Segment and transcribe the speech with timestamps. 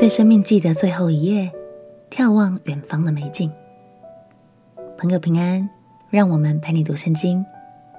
[0.00, 1.50] 在生命记的最后一页，
[2.08, 3.50] 眺望远方的美景。
[4.96, 5.68] 朋友平安，
[6.08, 7.44] 让我们陪你读圣经，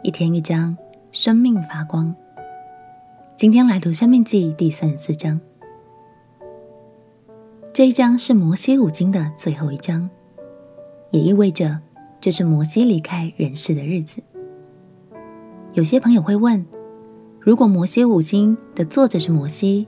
[0.01, 0.77] 一天一章，
[1.11, 2.15] 生命发光。
[3.35, 5.41] 今天来读生命记第三十四章。
[7.73, 10.09] 这一章是摩西五经的最后一章，
[11.09, 11.81] 也意味着
[12.21, 14.23] 这是摩西离开人世的日子。
[15.73, 16.65] 有些朋友会问：
[17.41, 19.85] 如果摩西五经的作者是摩西，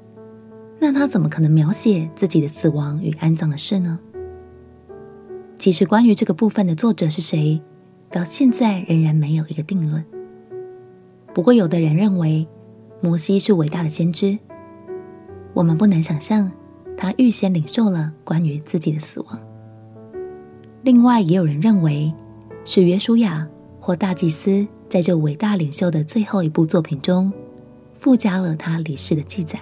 [0.84, 4.00] 那他怎么可能描写自己的死亡与安葬的事呢？
[5.56, 7.62] 其实，关于这个部分的作者是谁，
[8.10, 10.04] 到现在仍然没有一个定论。
[11.36, 12.48] 不过，有的人认为
[13.00, 14.40] 摩西是伟大的先知，
[15.54, 16.52] 我们不难想象
[16.98, 19.40] 他预先领受了关于自己的死亡。
[20.82, 22.12] 另外，也有人认为
[22.66, 23.48] 是约书亚
[23.80, 24.68] 或大祭司。
[24.90, 27.32] 在这伟大领袖的最后一部作品中，
[27.94, 29.58] 附加了他离世的记载。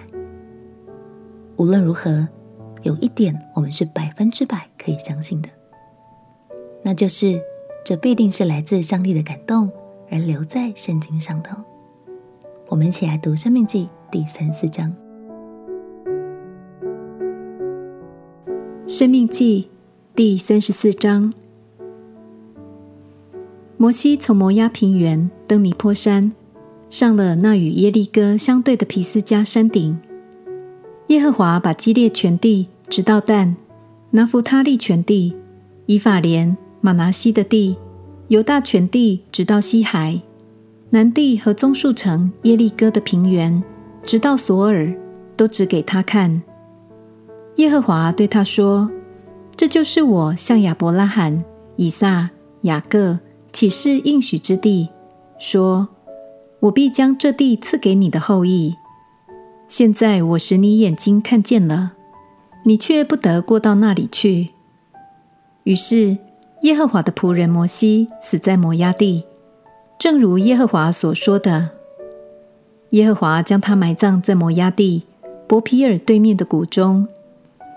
[1.60, 2.26] 无论如何，
[2.84, 5.50] 有一点我们是百分之百可以相信的，
[6.82, 7.38] 那就是
[7.84, 9.70] 这必定是来自上帝的感动
[10.10, 11.50] 而留在圣经上的。
[12.68, 14.90] 我们一起来读《生命记》第三四章，
[18.90, 19.68] 《生命记》
[20.16, 21.34] 第三十四章。
[23.76, 26.32] 摩西从摩押平原登尼坡山，
[26.88, 30.00] 上了那与耶利哥相对的皮斯加山顶。
[31.10, 33.56] 耶和华把基列全地直到但、
[34.10, 35.34] 拿弗他利全地、
[35.86, 37.76] 以法莲、玛拿西的地、
[38.28, 40.20] 犹大全地直到西海、
[40.90, 43.60] 南地和棕树城耶利哥的平原，
[44.04, 44.94] 直到索尔，
[45.36, 46.40] 都指给他看。
[47.56, 48.88] 耶和华对他说
[49.56, 52.30] ：“这就是我向亚伯拉罕、以撒、
[52.62, 53.18] 雅各。”
[53.52, 54.90] 起誓应许之地，
[55.40, 55.88] 说
[56.60, 58.76] ：“我必将这地赐给你的后裔。”
[59.70, 61.92] 现在我使你眼睛看见了，
[62.64, 64.50] 你却不得过到那里去。
[65.62, 66.18] 于是
[66.62, 69.22] 耶和华的仆人摩西死在摩押地，
[69.96, 71.70] 正如耶和华所说的。
[72.90, 75.04] 耶和华将他埋葬在摩押地
[75.46, 77.06] 伯皮尔对面的谷中，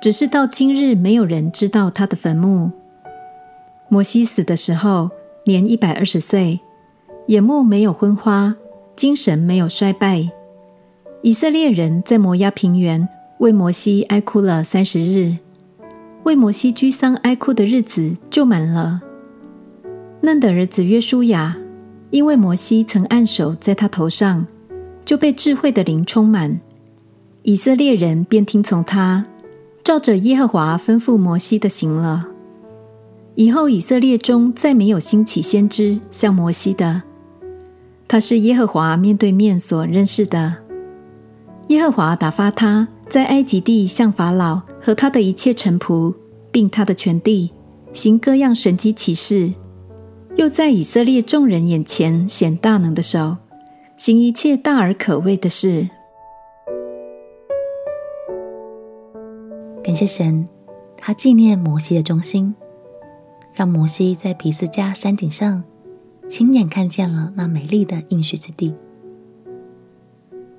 [0.01, 2.71] 只是到今日没有人知道他的坟墓。
[3.87, 5.11] 摩西死的时候，
[5.45, 6.59] 年一百二十岁，
[7.27, 8.55] 眼目没有昏花，
[8.95, 10.31] 精神没有衰败。
[11.25, 13.07] 以色列人在摩押平原
[13.37, 15.37] 为摩西哀哭了三十日，
[16.23, 19.01] 为摩西居丧哀哭的日子就满了。
[20.19, 21.55] 嫩的儿子约书亚，
[22.09, 24.45] 因为摩西曾按手在他头上，
[25.05, 26.59] 就被智慧的灵充满。
[27.43, 29.25] 以色列人便听从他，
[29.81, 32.27] 照着耶和华吩咐摩西的行了。
[33.35, 37.03] 以后，以色列中再没有兴起先知像摩西的，
[38.09, 40.57] 他是耶和华面对面所认识的。
[41.67, 46.13] 耶和华打发他在埃及地向法老和他的一切臣仆，
[46.51, 47.51] 并他的全地
[47.93, 49.53] 行各样神迹奇事，
[50.35, 53.37] 又在以色列众人眼前显大能的手，
[53.97, 55.89] 行一切大而可畏的事。
[59.83, 60.47] 感谢神，
[60.97, 62.55] 他纪念摩西的忠心。
[63.55, 65.63] 让摩西在皮斯加山顶上
[66.27, 68.73] 亲眼看见了那美丽的应许之地。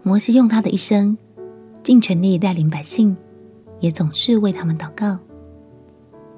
[0.06, 1.16] 摩西用他的一生
[1.82, 3.16] 尽全力带领百姓，
[3.81, 5.19] 也总是为他们祷告，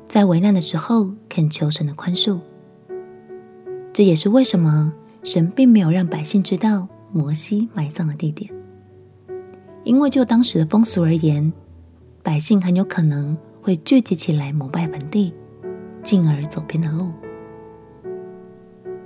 [0.06, 2.38] 在危难的时候恳求神的宽恕。
[3.92, 4.94] 这也是为什么
[5.24, 8.48] 神并没有让百姓知道摩西埋葬的地点，
[9.82, 11.52] 因为就当时的风俗而言，
[12.22, 15.34] 百姓很有可能会聚集起来膜拜坟地。
[16.04, 17.10] 进而走偏的路。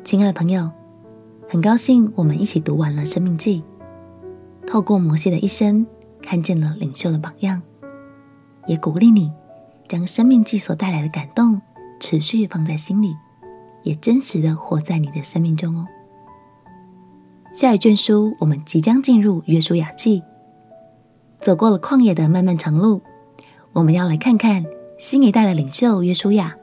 [0.04, 0.70] 亲爱的朋友，
[1.48, 3.62] 很高兴我们一起读完了《生命记》，
[4.70, 5.84] 透过摩西的一生，
[6.22, 7.60] 看见了领袖的榜样，
[8.68, 9.32] 也鼓励你
[9.88, 11.60] 将《生命记》所带来的感动
[11.98, 13.16] 持续放在心里，
[13.82, 15.88] 也真实的活在你的生命中哦。
[17.50, 20.20] 下一卷书，我们即将进入《约书亚记》，
[21.36, 23.02] 走过了旷野的漫漫长路，
[23.72, 24.64] 我们要来看看
[25.00, 26.56] 新一代的领袖约书亚。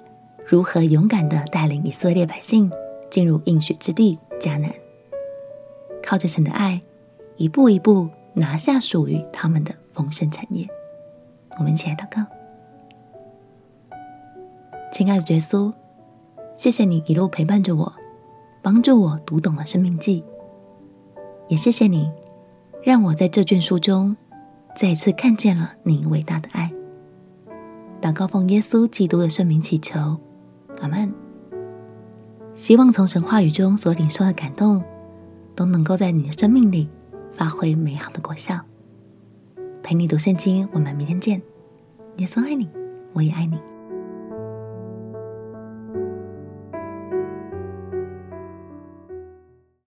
[0.47, 2.71] 如何勇敢的带领以色列百姓
[3.11, 4.73] 进入应许之地迦南，
[6.01, 6.81] 靠着神的爱，
[7.37, 10.67] 一步一步拿下属于他们的丰盛产业。
[11.57, 12.25] 我们一起来祷告：
[14.91, 15.73] 亲爱的耶稣，
[16.55, 17.93] 谢谢你一路陪伴着我，
[18.61, 20.23] 帮助我读懂了生命记，
[21.47, 22.11] 也谢谢你
[22.83, 24.17] 让我在这卷书中
[24.75, 26.71] 再次看见了你伟大的爱。
[28.01, 30.17] 祷告奉耶稣基督的圣名祈求。
[30.81, 31.11] 阿门，
[32.53, 34.83] 希望从神话语中所领受的感动，
[35.55, 36.87] 都能够在你的生命里
[37.37, 38.59] 发挥美好的果效。
[39.83, 41.39] 陪你读圣经，我们明天见。
[42.17, 42.67] 耶稣爱你，
[43.13, 43.59] 我也爱你。